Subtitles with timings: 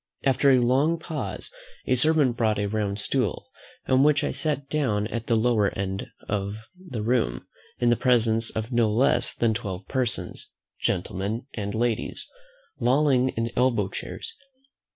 [0.23, 1.53] After a long pause,
[1.85, 3.51] a servant brought a round stool,
[3.87, 7.45] on which I sat down at the lower end of the room,
[7.77, 12.27] in the presence of no less than twelve persons, gentlemen and ladies,
[12.79, 14.35] lolling in elbow chairs.